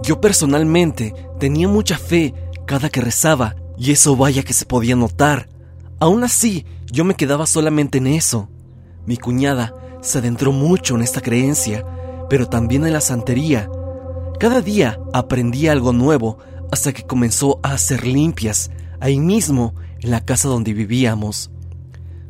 Yo 0.02 0.20
personalmente 0.20 1.14
tenía 1.38 1.68
mucha 1.68 1.98
fe 1.98 2.34
cada 2.66 2.90
que 2.90 3.00
rezaba 3.00 3.56
y 3.78 3.92
eso 3.92 4.16
vaya 4.16 4.42
que 4.42 4.52
se 4.52 4.66
podía 4.66 4.96
notar. 4.96 5.48
Aún 5.98 6.24
así, 6.24 6.66
yo 6.90 7.04
me 7.04 7.14
quedaba 7.14 7.46
solamente 7.46 7.98
en 7.98 8.06
eso. 8.06 8.48
Mi 9.06 9.16
cuñada 9.16 9.74
se 10.02 10.18
adentró 10.18 10.52
mucho 10.52 10.94
en 10.94 11.02
esta 11.02 11.20
creencia, 11.20 11.84
pero 12.28 12.48
también 12.48 12.86
en 12.86 12.92
la 12.92 13.00
santería. 13.00 13.70
Cada 14.38 14.60
día 14.60 14.98
aprendía 15.12 15.72
algo 15.72 15.92
nuevo 15.92 16.38
hasta 16.70 16.92
que 16.92 17.04
comenzó 17.04 17.58
a 17.62 17.72
hacer 17.72 18.06
limpias 18.06 18.70
ahí 19.00 19.18
mismo 19.18 19.74
en 20.00 20.10
la 20.10 20.24
casa 20.24 20.48
donde 20.48 20.74
vivíamos. 20.74 21.50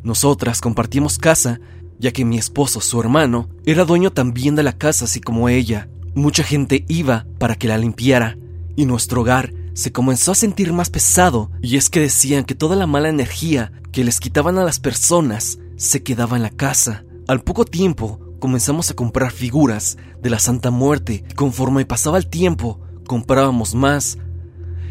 Nosotras 0.02 0.60
compartíamos 0.60 1.18
casa, 1.18 1.60
ya 1.98 2.12
que 2.12 2.24
mi 2.24 2.38
esposo, 2.38 2.80
su 2.80 3.00
hermano, 3.00 3.48
era 3.64 3.84
dueño 3.84 4.12
también 4.12 4.54
de 4.54 4.62
la 4.62 4.72
casa, 4.72 5.06
así 5.06 5.20
como 5.20 5.48
ella. 5.48 5.88
Mucha 6.16 6.42
gente 6.42 6.86
iba 6.88 7.26
para 7.38 7.56
que 7.56 7.68
la 7.68 7.76
limpiara, 7.76 8.38
y 8.74 8.86
nuestro 8.86 9.20
hogar 9.20 9.52
se 9.74 9.92
comenzó 9.92 10.32
a 10.32 10.34
sentir 10.34 10.72
más 10.72 10.88
pesado, 10.88 11.50
y 11.60 11.76
es 11.76 11.90
que 11.90 12.00
decían 12.00 12.44
que 12.44 12.54
toda 12.54 12.74
la 12.74 12.86
mala 12.86 13.10
energía 13.10 13.70
que 13.92 14.02
les 14.02 14.18
quitaban 14.18 14.56
a 14.56 14.64
las 14.64 14.80
personas 14.80 15.58
se 15.76 16.02
quedaba 16.02 16.38
en 16.38 16.42
la 16.42 16.48
casa. 16.48 17.04
Al 17.28 17.42
poco 17.42 17.66
tiempo 17.66 18.18
comenzamos 18.40 18.90
a 18.90 18.94
comprar 18.94 19.30
figuras 19.30 19.98
de 20.22 20.30
la 20.30 20.38
Santa 20.38 20.70
Muerte, 20.70 21.22
y 21.30 21.34
conforme 21.34 21.84
pasaba 21.84 22.16
el 22.16 22.28
tiempo, 22.28 22.80
comprábamos 23.06 23.74
más. 23.74 24.16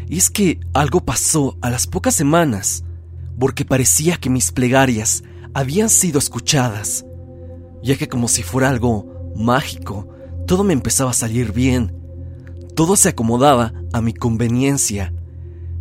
Y 0.08 0.18
es 0.18 0.30
que 0.30 0.60
algo 0.74 1.00
pasó 1.04 1.58
a 1.60 1.70
las 1.70 1.88
pocas 1.88 2.14
semanas, 2.14 2.84
porque 3.36 3.64
parecía 3.64 4.16
que 4.16 4.30
mis 4.30 4.52
plegarias 4.52 5.24
habían 5.54 5.88
sido 5.88 6.20
escuchadas, 6.20 7.04
ya 7.82 7.96
que 7.96 8.08
como 8.08 8.28
si 8.28 8.44
fuera 8.44 8.68
algo 8.68 9.32
mágico, 9.34 10.06
todo 10.46 10.64
me 10.64 10.72
empezaba 10.72 11.10
a 11.10 11.14
salir 11.14 11.52
bien. 11.52 11.94
Todo 12.74 12.96
se 12.96 13.10
acomodaba 13.10 13.72
a 13.92 14.00
mi 14.00 14.14
conveniencia. 14.14 15.12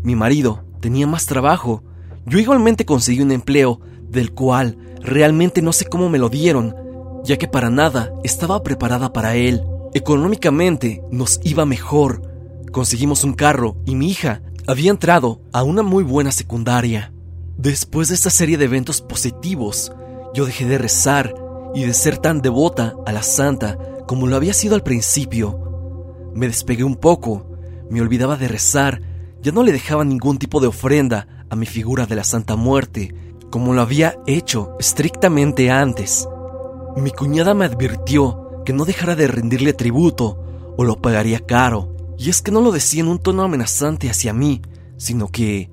Mi 0.03 0.15
marido 0.15 0.63
tenía 0.81 1.07
más 1.07 1.25
trabajo. 1.27 1.83
Yo 2.25 2.39
igualmente 2.39 2.85
conseguí 2.85 3.21
un 3.21 3.31
empleo 3.31 3.79
del 4.09 4.33
cual 4.33 4.77
realmente 5.01 5.61
no 5.61 5.71
sé 5.71 5.85
cómo 5.85 6.09
me 6.09 6.17
lo 6.17 6.29
dieron, 6.29 6.75
ya 7.23 7.37
que 7.37 7.47
para 7.47 7.69
nada 7.69 8.11
estaba 8.23 8.63
preparada 8.63 9.13
para 9.13 9.35
él. 9.35 9.63
Económicamente 9.93 11.03
nos 11.11 11.39
iba 11.43 11.65
mejor, 11.65 12.21
conseguimos 12.71 13.23
un 13.23 13.33
carro 13.33 13.77
y 13.85 13.95
mi 13.95 14.09
hija 14.09 14.41
había 14.67 14.91
entrado 14.91 15.41
a 15.53 15.63
una 15.63 15.83
muy 15.83 16.03
buena 16.03 16.31
secundaria. 16.31 17.13
Después 17.57 18.09
de 18.09 18.15
esta 18.15 18.29
serie 18.29 18.57
de 18.57 18.65
eventos 18.65 19.01
positivos, 19.01 19.91
yo 20.33 20.45
dejé 20.45 20.65
de 20.65 20.77
rezar 20.77 21.35
y 21.73 21.83
de 21.83 21.93
ser 21.93 22.17
tan 22.17 22.41
devota 22.41 22.95
a 23.05 23.11
la 23.11 23.21
santa 23.21 23.77
como 24.07 24.27
lo 24.27 24.35
había 24.35 24.53
sido 24.53 24.75
al 24.75 24.83
principio. 24.83 26.31
Me 26.33 26.47
despegué 26.47 26.83
un 26.83 26.95
poco, 26.95 27.57
me 27.89 28.01
olvidaba 28.01 28.37
de 28.37 28.47
rezar, 28.47 29.01
ya 29.41 29.51
no 29.51 29.63
le 29.63 29.71
dejaba 29.71 30.03
ningún 30.03 30.37
tipo 30.37 30.59
de 30.59 30.67
ofrenda 30.67 31.45
a 31.49 31.55
mi 31.55 31.65
figura 31.65 32.05
de 32.05 32.15
la 32.15 32.23
Santa 32.23 32.55
Muerte, 32.55 33.13
como 33.49 33.73
lo 33.73 33.81
había 33.81 34.17
hecho 34.27 34.75
estrictamente 34.79 35.69
antes. 35.71 36.27
Mi 36.97 37.11
cuñada 37.11 37.53
me 37.53 37.65
advirtió 37.65 38.63
que 38.65 38.73
no 38.73 38.85
dejara 38.85 39.15
de 39.15 39.27
rendirle 39.27 39.73
tributo 39.73 40.43
o 40.77 40.83
lo 40.83 41.01
pagaría 41.01 41.39
caro. 41.39 41.95
Y 42.17 42.29
es 42.29 42.41
que 42.41 42.51
no 42.51 42.61
lo 42.61 42.71
decía 42.71 43.01
en 43.01 43.09
un 43.09 43.19
tono 43.19 43.43
amenazante 43.43 44.09
hacia 44.09 44.33
mí, 44.33 44.61
sino 44.97 45.27
que 45.27 45.69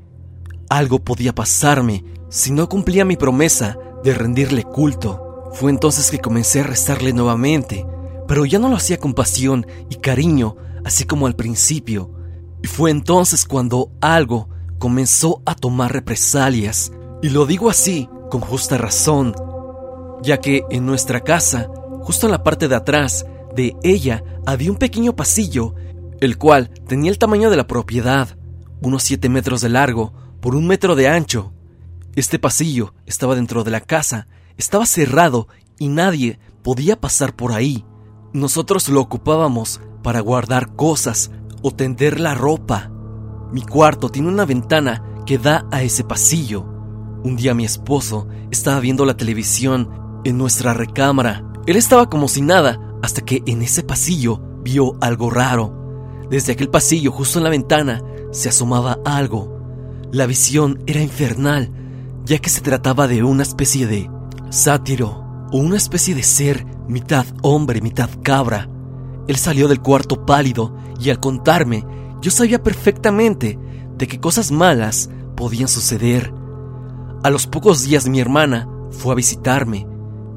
algo 0.69 0.99
podía 0.99 1.35
pasarme 1.35 2.05
si 2.29 2.51
no 2.51 2.69
cumplía 2.69 3.05
mi 3.05 3.17
promesa 3.17 3.79
de 4.03 4.15
rendirle 4.15 4.65
culto. 4.65 5.51
Fue 5.53 5.71
entonces 5.71 6.11
que 6.11 6.19
comencé 6.19 6.61
a 6.61 6.65
rezarle 6.65 7.13
nuevamente, 7.13 7.87
pero 8.29 8.45
ya 8.45 8.59
no 8.59 8.69
lo 8.69 8.77
hacía 8.77 8.99
con 8.99 9.15
pasión 9.15 9.67
y 9.91 9.97
cariño, 9.97 10.57
así 10.85 11.05
como 11.05 11.27
al 11.27 11.37
principio. 11.37 12.11
Y 12.63 12.67
fue 12.67 12.91
entonces 12.91 13.45
cuando 13.45 13.91
algo 14.01 14.49
comenzó 14.79 15.43
a 15.47 15.55
tomar 15.55 15.93
represalias. 15.93 16.93
Y 17.23 17.31
lo 17.31 17.47
digo 17.47 17.71
así, 17.71 18.09
con 18.31 18.41
justa 18.41 18.79
razón, 18.79 19.35
ya 20.23 20.39
que 20.39 20.65
en 20.71 20.87
nuestra 20.87 21.21
casa, 21.21 21.71
justo 22.01 22.27
en 22.27 22.33
la 22.33 22.43
parte 22.43 22.69
de 22.69 22.77
atrás 22.77 23.27
de 23.55 23.77
ella, 23.83 24.25
había 24.47 24.71
un 24.71 24.79
pequeño 24.79 25.15
pasillo, 25.15 25.75
el 26.21 26.39
cual 26.39 26.71
tenía 26.87 27.11
el 27.11 27.19
tamaño 27.19 27.51
de 27.51 27.57
la 27.57 27.67
propiedad, 27.67 28.37
unos 28.81 29.03
7 29.03 29.29
metros 29.29 29.61
de 29.61 29.69
largo 29.69 30.13
por 30.41 30.57
un 30.57 30.67
metro 30.67 30.97
de 30.97 31.09
ancho. 31.09 31.53
Este 32.17 32.39
pasillo 32.39 32.95
estaba 33.07 33.35
dentro 33.35 33.65
de 33.65 33.71
la 33.71 33.81
casa, 33.81 34.27
estaba 34.57 34.87
cerrado 34.87 35.49
y 35.79 35.89
nadie 35.89 36.39
podía 36.63 37.01
pasar 37.01 37.35
por 37.35 37.53
ahí. 37.53 37.85
Nosotros 38.33 38.89
lo 38.89 39.01
ocupábamos 39.03 39.81
para 40.03 40.21
guardar 40.21 40.75
cosas 40.75 41.31
o 41.61 41.71
tender 41.71 42.19
la 42.19 42.35
ropa. 42.35 42.91
Mi 43.53 43.61
cuarto 43.61 44.09
tiene 44.09 44.29
una 44.29 44.47
ventana 44.47 45.05
que 45.27 45.37
da 45.37 45.67
a 45.71 45.83
ese 45.83 46.03
pasillo. 46.03 46.65
Un 47.25 47.37
día 47.37 47.53
mi 47.55 47.67
esposo 47.67 48.27
estaba 48.51 48.81
viendo 48.81 49.05
la 49.05 49.19
televisión 49.19 50.21
en 50.25 50.39
nuestra 50.39 50.73
recámara. 50.73 51.45
Él 51.67 51.77
estaba 51.77 52.09
como 52.09 52.27
si 52.27 52.41
nada 52.41 52.81
hasta 53.03 53.21
que 53.21 53.43
en 53.47 53.61
ese 53.61 53.83
pasillo 53.83 54.41
vio 54.63 54.97
algo 55.03 55.29
raro. 55.29 55.79
Desde 56.31 56.53
aquel 56.53 56.71
pasillo, 56.71 57.13
justo 57.13 57.39
en 57.39 57.45
la 57.45 57.51
ventana, 57.51 58.03
se 58.31 58.49
asomaba 58.49 58.99
algo. 59.05 59.61
La 60.11 60.25
visión 60.25 60.83
era 60.87 61.03
infernal, 61.03 61.71
ya 62.25 62.39
que 62.39 62.49
se 62.49 62.63
trataba 62.63 63.09
de 63.09 63.23
una 63.23 63.43
especie 63.43 63.87
de 63.87 64.11
sátiro 64.49 65.49
o 65.53 65.59
una 65.59 65.77
especie 65.77 66.15
de 66.15 66.23
ser 66.23 66.72
mitad 66.89 67.27
hombre, 67.43 67.81
mitad 67.81 68.11
cabra. 68.23 68.69
Él 69.29 69.37
salió 69.37 69.69
del 69.69 69.81
cuarto 69.81 70.27
pálido 70.27 70.75
y 71.01 71.11
al 71.11 71.21
contarme, 71.21 71.85
yo 72.21 72.31
sabía 72.31 72.63
perfectamente 72.63 73.59
de 73.97 74.07
que 74.07 74.21
cosas 74.21 74.51
malas 74.51 75.11
podían 75.37 75.69
suceder. 75.69 76.33
A 77.23 77.31
los 77.31 77.47
pocos 77.47 77.85
días 77.85 78.09
mi 78.09 78.21
hermana 78.21 78.69
fue 78.91 79.13
a 79.13 79.17
visitarme. 79.17 79.87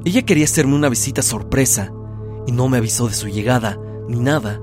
Ella 0.04 0.22
quería 0.22 0.44
hacerme 0.44 0.74
una 0.74 0.88
visita 0.88 1.22
sorpresa 1.22 1.92
y 2.46 2.52
no 2.52 2.68
me 2.68 2.78
avisó 2.78 3.08
de 3.08 3.14
su 3.14 3.28
llegada 3.28 3.78
ni 4.08 4.20
nada. 4.20 4.60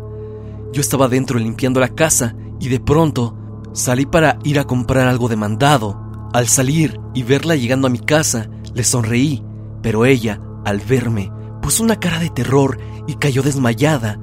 Yo 0.71 0.81
estaba 0.81 1.07
dentro 1.07 1.37
limpiando 1.37 1.79
la 1.79 1.89
casa 1.89 2.35
y 2.59 2.69
de 2.69 2.79
pronto 2.79 3.35
salí 3.73 4.05
para 4.05 4.39
ir 4.43 4.59
a 4.59 4.63
comprar 4.63 5.07
algo 5.07 5.27
de 5.27 5.35
mandado. 5.35 5.99
Al 6.33 6.47
salir 6.47 6.99
y 7.13 7.23
verla 7.23 7.55
llegando 7.55 7.87
a 7.87 7.91
mi 7.91 7.99
casa, 7.99 8.49
le 8.73 8.83
sonreí, 8.83 9.43
pero 9.81 10.05
ella, 10.05 10.41
al 10.65 10.79
verme, 10.79 11.31
puso 11.63 11.82
una 11.82 11.98
cara 11.98 12.20
de 12.20 12.29
terror 12.29 12.77
y 13.08 13.15
cayó 13.15 13.41
desmayada. 13.41 14.20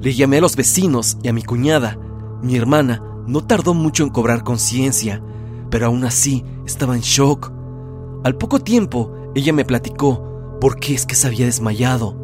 Le 0.00 0.14
llamé 0.14 0.38
a 0.38 0.40
los 0.40 0.54
vecinos 0.54 1.18
y 1.24 1.28
a 1.28 1.32
mi 1.32 1.42
cuñada. 1.42 1.98
Mi 2.40 2.54
hermana 2.54 3.02
no 3.26 3.42
tardó 3.42 3.74
mucho 3.74 4.04
en 4.04 4.10
cobrar 4.10 4.44
conciencia, 4.44 5.20
pero 5.70 5.86
aún 5.86 6.04
así 6.04 6.44
estaba 6.64 6.94
en 6.94 7.00
shock. 7.00 7.52
Al 8.22 8.36
poco 8.36 8.60
tiempo, 8.60 9.12
ella 9.34 9.52
me 9.52 9.64
platicó 9.64 10.56
por 10.60 10.78
qué 10.78 10.94
es 10.94 11.04
que 11.04 11.16
se 11.16 11.26
había 11.26 11.46
desmayado. 11.46 12.16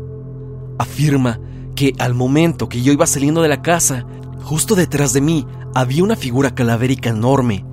Afirma 0.78 1.40
que 1.75 1.94
al 1.99 2.14
momento 2.14 2.68
que 2.68 2.80
yo 2.80 2.92
iba 2.92 3.08
saliendo 3.08 3.42
de 3.42 3.49
la 3.49 3.61
casa, 3.61 4.06
justo 4.44 4.76
detrás 4.76 5.12
de 5.12 5.20
mí 5.20 5.46
había 5.75 6.04
una 6.04 6.14
figura 6.14 6.54
calavérica 6.54 7.11
enorme. 7.11 7.66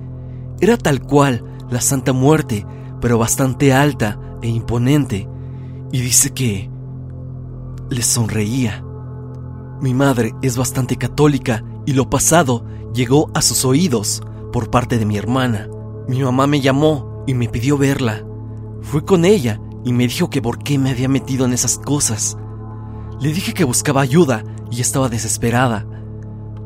Era 0.60 0.76
tal 0.76 1.00
cual 1.00 1.44
la 1.70 1.80
Santa 1.80 2.12
Muerte, 2.12 2.66
pero 3.00 3.18
bastante 3.18 3.72
alta 3.72 4.18
e 4.42 4.48
imponente. 4.48 5.28
Y 5.92 6.00
dice 6.00 6.30
que 6.30 6.71
le 7.92 8.02
sonreía. 8.02 8.84
Mi 9.80 9.94
madre 9.94 10.34
es 10.42 10.56
bastante 10.56 10.96
católica 10.96 11.64
y 11.86 11.92
lo 11.92 12.08
pasado 12.08 12.64
llegó 12.94 13.30
a 13.34 13.42
sus 13.42 13.64
oídos 13.64 14.22
por 14.52 14.70
parte 14.70 14.98
de 14.98 15.06
mi 15.06 15.16
hermana. 15.16 15.68
Mi 16.08 16.22
mamá 16.22 16.46
me 16.46 16.60
llamó 16.60 17.24
y 17.26 17.34
me 17.34 17.48
pidió 17.48 17.78
verla. 17.78 18.24
Fui 18.82 19.02
con 19.02 19.24
ella 19.24 19.60
y 19.84 19.92
me 19.92 20.06
dijo 20.06 20.30
que 20.30 20.42
por 20.42 20.58
qué 20.58 20.78
me 20.78 20.90
había 20.90 21.08
metido 21.08 21.44
en 21.44 21.52
esas 21.52 21.78
cosas. 21.78 22.36
Le 23.20 23.32
dije 23.32 23.54
que 23.54 23.64
buscaba 23.64 24.00
ayuda 24.00 24.44
y 24.70 24.80
estaba 24.80 25.08
desesperada. 25.08 25.86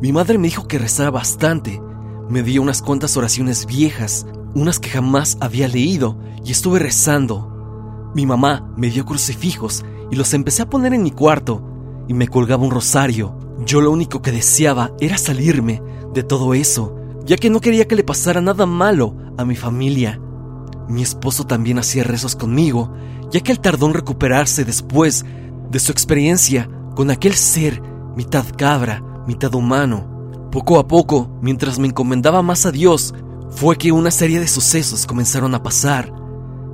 Mi 0.01 0.13
madre 0.13 0.39
me 0.39 0.49
dijo 0.49 0.69
que 0.69 0.79
rezara 0.79 1.11
bastante. 1.11 1.81
Me 2.29 2.43
dio 2.43 2.63
unas 2.63 2.83
cuantas 2.83 3.17
oraciones 3.17 3.67
viejas, 3.67 4.27
unas 4.55 4.79
que 4.79 4.91
jamás 4.91 5.39
había 5.41 5.69
leído, 5.69 6.19
y 6.45 6.53
estuve 6.53 6.79
rezando. 6.79 8.11
Mi 8.15 8.27
mamá 8.27 8.73
me 8.77 8.91
dio 8.91 9.05
crucifijos 9.05 9.85
y 10.11 10.17
los 10.17 10.35
empecé 10.35 10.63
a 10.63 10.71
poner 10.71 10.95
en 10.95 11.03
mi 11.03 11.11
cuarto, 11.11 11.63
y 12.09 12.15
me 12.15 12.29
colgaba 12.29 12.65
un 12.65 12.71
rosario. 12.71 13.39
Yo 13.65 13.81
lo 13.81 13.91
único 13.91 14.23
que 14.23 14.33
deseaba 14.33 14.93
era 15.01 15.19
salirme 15.19 15.83
de 16.15 16.23
todo 16.23 16.55
eso, 16.55 16.97
ya 17.25 17.37
que 17.37 17.51
no 17.51 17.61
quería 17.61 17.89
que 17.89 17.97
le 17.97 18.05
pasara 18.05 18.41
nada 18.41 18.67
malo 18.67 19.17
a 19.37 19.45
mi 19.45 19.57
familia. 19.57 20.21
Mi 20.89 21.03
esposo 21.03 21.45
también 21.45 21.79
hacía 21.79 22.05
rezos 22.05 22.37
conmigo, 22.37 22.93
ya 23.31 23.41
que 23.41 23.51
él 23.53 23.61
tardó 23.61 23.87
en 23.87 23.95
recuperarse 23.95 24.65
después 24.65 25.25
de 25.71 25.79
su 25.81 25.91
experiencia 25.91 26.71
con 26.95 27.11
aquel 27.11 27.35
ser 27.35 27.83
mitad 28.15 28.47
cabra, 28.57 29.03
mitad 29.27 29.55
humano. 29.55 30.49
Poco 30.53 30.79
a 30.79 30.87
poco, 30.87 31.29
mientras 31.43 31.79
me 31.79 31.89
encomendaba 31.89 32.41
más 32.43 32.67
a 32.67 32.73
Dios, 32.73 33.15
fue 33.51 33.77
que 33.77 33.93
una 33.93 34.11
serie 34.11 34.41
de 34.41 34.49
sucesos 34.49 35.07
comenzaron 35.07 35.55
a 35.55 35.63
pasar. 35.63 36.13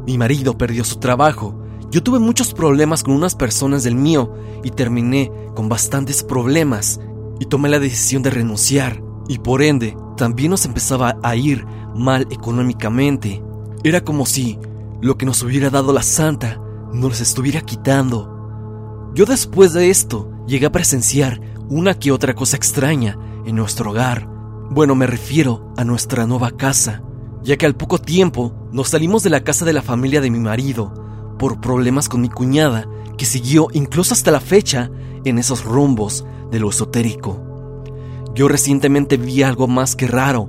Mi 0.07 0.19
marido 0.19 0.59
perdió 0.59 0.85
su 0.85 0.97
trabajo, 0.97 1.62
yo 1.93 2.03
tuve 2.03 2.19
muchos 2.19 2.55
problemas 2.55 3.03
con 3.03 3.15
unas 3.15 3.35
personas 3.35 3.85
del 3.85 3.95
mío 3.95 4.33
y 4.65 4.71
terminé 4.71 5.31
con 5.55 5.69
bastantes 5.69 6.25
problemas 6.25 6.99
y 7.39 7.45
tomé 7.45 7.69
la 7.69 7.79
decisión 7.79 8.23
de 8.23 8.31
renunciar 8.31 9.03
y 9.29 9.41
por 9.41 9.61
ende 9.61 9.95
también 10.17 10.51
nos 10.51 10.65
empezaba 10.65 11.19
a 11.23 11.37
ir 11.37 11.67
mal 11.95 12.27
económicamente. 12.31 13.43
Era 13.85 14.03
como 14.03 14.25
si 14.25 14.59
lo 15.03 15.19
que 15.19 15.27
nos 15.27 15.43
hubiera 15.43 15.69
dado 15.69 15.93
la 15.93 16.03
santa 16.03 16.59
nos 16.95 17.21
estuviera 17.21 17.61
quitando. 17.61 19.11
Yo 19.15 19.27
después 19.27 19.75
de 19.75 19.91
esto 19.91 20.33
llegué 20.47 20.65
a 20.65 20.73
presenciar 20.73 21.43
una 21.69 21.93
que 21.93 22.11
otra 22.11 22.35
cosa 22.35 22.57
extraña 22.57 23.19
en 23.45 23.55
nuestro 23.55 23.91
hogar. 23.91 24.27
Bueno, 24.71 24.95
me 24.95 25.07
refiero 25.07 25.75
a 25.77 25.85
nuestra 25.85 26.27
nueva 26.27 26.53
casa, 26.53 27.03
ya 27.43 27.59
que 27.59 27.67
al 27.67 27.77
poco 27.77 27.99
tiempo 27.99 28.55
nos 28.73 28.89
salimos 28.89 29.23
de 29.23 29.29
la 29.29 29.45
casa 29.45 29.67
de 29.67 29.75
la 29.75 29.83
familia 29.83 30.23
de 30.23 30.31
mi 30.31 30.39
marido 30.39 31.03
por 31.43 31.61
problemas 31.61 32.09
con 32.09 32.21
mi 32.21 32.29
cuñada, 32.29 32.87
que 33.19 33.27
siguió 33.27 33.67
incluso 33.73 34.15
hasta 34.15 34.31
la 34.31 34.39
fecha 34.39 34.93
en 35.25 35.39
esos 35.39 35.65
rumbos 35.65 36.25
de 36.53 36.61
lo 36.61 36.71
esotérico. 36.71 37.85
Yo 38.33 38.47
recientemente 38.47 39.17
vi 39.17 39.43
algo 39.43 39.67
más 39.67 39.97
que 39.97 40.07
raro, 40.07 40.49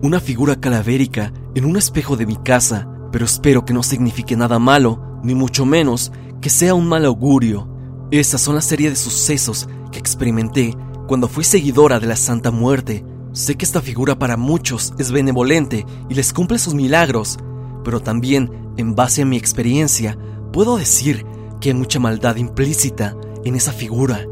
una 0.00 0.20
figura 0.20 0.56
calavérica 0.58 1.30
en 1.54 1.66
un 1.66 1.76
espejo 1.76 2.16
de 2.16 2.24
mi 2.24 2.36
casa, 2.36 2.88
pero 3.12 3.26
espero 3.26 3.66
que 3.66 3.74
no 3.74 3.82
signifique 3.82 4.34
nada 4.34 4.58
malo, 4.58 5.20
ni 5.22 5.34
mucho 5.34 5.66
menos 5.66 6.10
que 6.40 6.48
sea 6.48 6.72
un 6.72 6.88
mal 6.88 7.04
augurio. 7.04 7.68
Estas 8.10 8.40
son 8.40 8.54
la 8.54 8.62
serie 8.62 8.88
de 8.88 8.96
sucesos 8.96 9.68
que 9.92 9.98
experimenté 9.98 10.74
cuando 11.06 11.28
fui 11.28 11.44
seguidora 11.44 12.00
de 12.00 12.06
la 12.06 12.16
Santa 12.16 12.50
Muerte. 12.50 13.04
Sé 13.32 13.56
que 13.56 13.66
esta 13.66 13.82
figura 13.82 14.18
para 14.18 14.38
muchos 14.38 14.94
es 14.96 15.12
benevolente 15.12 15.84
y 16.08 16.14
les 16.14 16.32
cumple 16.32 16.58
sus 16.58 16.72
milagros, 16.72 17.36
pero 17.84 18.00
también, 18.00 18.72
en 18.76 18.94
base 18.94 19.22
a 19.22 19.26
mi 19.26 19.36
experiencia, 19.36 20.18
puedo 20.52 20.76
decir 20.76 21.24
que 21.60 21.70
hay 21.70 21.74
mucha 21.74 22.00
maldad 22.00 22.36
implícita 22.36 23.16
en 23.44 23.54
esa 23.54 23.72
figura. 23.72 24.26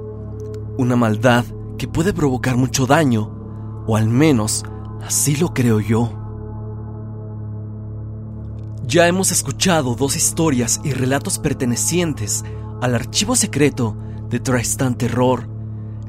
Una 0.78 0.96
maldad 0.96 1.44
que 1.78 1.86
puede 1.86 2.12
provocar 2.12 2.56
mucho 2.56 2.86
daño, 2.86 3.84
o 3.86 3.96
al 3.96 4.08
menos 4.08 4.64
así 5.02 5.36
lo 5.36 5.52
creo 5.52 5.80
yo. 5.80 6.18
Ya 8.86 9.06
hemos 9.06 9.30
escuchado 9.30 9.94
dos 9.94 10.16
historias 10.16 10.80
y 10.82 10.92
relatos 10.92 11.38
pertenecientes 11.38 12.44
al 12.80 12.94
archivo 12.94 13.36
secreto 13.36 13.96
de 14.28 14.40
Tristan 14.40 14.96
Terror, 14.96 15.48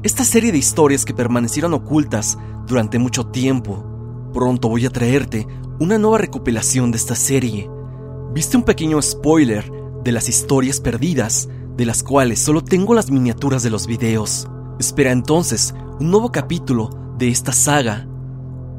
esta 0.01 0.25
serie 0.25 0.51
de 0.51 0.57
historias 0.57 1.05
que 1.05 1.13
permanecieron 1.13 1.73
ocultas 1.73 2.37
durante 2.67 2.99
mucho 2.99 3.27
tiempo. 3.27 3.85
Pronto 4.33 4.67
voy 4.67 4.85
a 4.85 4.89
traerte 4.89 5.47
una 5.79 5.97
nueva 5.97 6.19
recopilación 6.19 6.91
de 6.91 6.97
esta 6.97 7.15
serie. 7.15 7.69
Viste 8.33 8.57
un 8.57 8.63
pequeño 8.63 9.01
spoiler 9.01 9.71
de 10.03 10.11
las 10.11 10.29
historias 10.29 10.79
perdidas, 10.79 11.49
de 11.75 11.85
las 11.85 12.03
cuales 12.03 12.39
solo 12.39 12.63
tengo 12.63 12.93
las 12.93 13.09
miniaturas 13.09 13.63
de 13.63 13.69
los 13.69 13.87
videos. 13.87 14.47
Espera 14.79 15.11
entonces 15.11 15.73
un 15.99 16.11
nuevo 16.11 16.31
capítulo 16.31 16.89
de 17.17 17.29
esta 17.29 17.53
saga. 17.53 18.07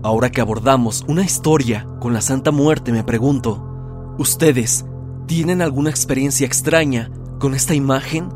Ahora 0.03 0.31
que 0.31 0.41
abordamos 0.41 1.05
una 1.09 1.25
historia 1.25 1.87
con 2.01 2.13
la 2.13 2.21
Santa 2.21 2.53
Muerte, 2.53 2.93
me 2.93 3.03
pregunto, 3.03 4.15
¿ustedes 4.19 4.85
tienen 5.27 5.63
alguna 5.63 5.91
experiencia 5.91 6.47
extraña 6.47 7.11
con 7.41 7.55
esta 7.55 7.75
imagen? 7.75 8.29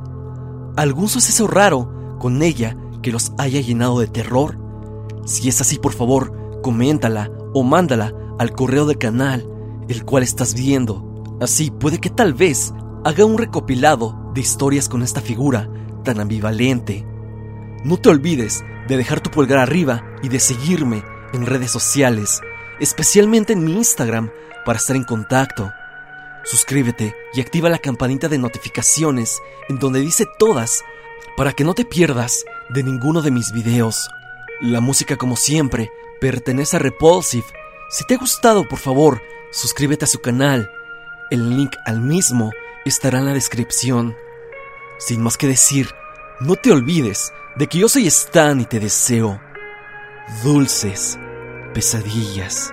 ¿Algún 0.76 1.08
suceso 1.08 1.46
raro 1.46 2.16
con 2.18 2.42
ella 2.42 2.76
que 3.02 3.12
los 3.12 3.32
haya 3.38 3.60
llenado 3.60 4.00
de 4.00 4.08
terror? 4.08 4.58
Si 5.26 5.48
es 5.48 5.60
así, 5.60 5.78
por 5.78 5.92
favor, 5.92 6.60
coméntala 6.62 7.30
o 7.54 7.62
mándala 7.62 8.14
al 8.38 8.52
correo 8.52 8.86
del 8.86 8.98
canal, 8.98 9.48
el 9.88 10.04
cual 10.04 10.22
estás 10.22 10.54
viendo. 10.54 11.38
Así 11.40 11.70
puede 11.70 11.98
que 11.98 12.10
tal 12.10 12.34
vez 12.34 12.72
haga 13.04 13.24
un 13.24 13.38
recopilado 13.38 14.30
de 14.34 14.40
historias 14.40 14.88
con 14.88 15.02
esta 15.02 15.20
figura 15.20 15.68
tan 16.04 16.20
ambivalente. 16.20 17.06
No 17.84 17.96
te 17.96 18.08
olvides 18.08 18.64
de 18.88 18.96
dejar 18.96 19.20
tu 19.20 19.30
pulgar 19.30 19.58
arriba 19.58 20.04
y 20.22 20.28
de 20.28 20.40
seguirme 20.40 21.04
en 21.32 21.46
redes 21.46 21.70
sociales, 21.70 22.40
especialmente 22.80 23.52
en 23.52 23.64
mi 23.64 23.72
Instagram, 23.74 24.30
para 24.64 24.78
estar 24.78 24.96
en 24.96 25.04
contacto. 25.04 25.70
Suscríbete 26.44 27.14
y 27.34 27.40
activa 27.40 27.68
la 27.68 27.78
campanita 27.78 28.28
de 28.28 28.38
notificaciones 28.38 29.38
en 29.68 29.78
donde 29.78 30.00
dice 30.00 30.24
todas 30.38 30.82
para 31.36 31.52
que 31.52 31.64
no 31.64 31.74
te 31.74 31.84
pierdas 31.84 32.44
de 32.70 32.82
ninguno 32.82 33.22
de 33.22 33.30
mis 33.30 33.52
videos. 33.52 34.08
La 34.60 34.80
música 34.80 35.16
como 35.16 35.36
siempre 35.36 35.90
pertenece 36.20 36.76
a 36.76 36.80
Repulsive. 36.80 37.46
Si 37.90 38.04
te 38.04 38.14
ha 38.14 38.18
gustado, 38.18 38.68
por 38.68 38.78
favor, 38.78 39.22
suscríbete 39.50 40.04
a 40.04 40.08
su 40.08 40.20
canal. 40.20 40.70
El 41.30 41.56
link 41.56 41.74
al 41.86 42.00
mismo 42.00 42.52
estará 42.84 43.18
en 43.18 43.26
la 43.26 43.32
descripción. 43.32 44.16
Sin 44.98 45.22
más 45.22 45.36
que 45.36 45.46
decir, 45.46 45.88
no 46.40 46.56
te 46.56 46.70
olvides 46.70 47.32
de 47.56 47.66
que 47.66 47.78
yo 47.78 47.88
soy 47.88 48.06
Stan 48.06 48.60
y 48.60 48.66
te 48.66 48.78
deseo 48.78 49.40
dulces 50.42 51.18
pesadillas. 51.72 52.72